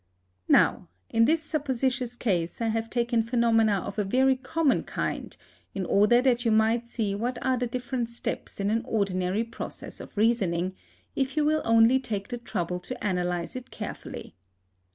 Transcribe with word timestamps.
Now, 0.49 0.87
in 1.11 1.25
this 1.25 1.43
supposititious 1.43 2.15
case, 2.15 2.59
I 2.59 2.69
have 2.69 2.89
taken 2.89 3.21
phenomena 3.21 3.81
of 3.85 3.99
a 3.99 4.03
very 4.03 4.35
common 4.35 4.81
kind, 4.81 5.37
in 5.75 5.85
order 5.85 6.23
that 6.23 6.43
you 6.43 6.49
might 6.51 6.87
see 6.87 7.13
what 7.13 7.37
are 7.45 7.55
the 7.55 7.67
different 7.67 8.09
steps 8.09 8.59
in 8.59 8.71
an 8.71 8.81
ordinary 8.85 9.43
process 9.43 9.99
of 9.99 10.17
reasoning, 10.17 10.73
if 11.15 11.37
you 11.37 11.45
will 11.45 11.61
only 11.65 11.99
take 11.99 12.29
the 12.29 12.39
trouble 12.39 12.79
to 12.79 13.07
analyse 13.07 13.55
it 13.55 13.69
carefully. 13.69 14.33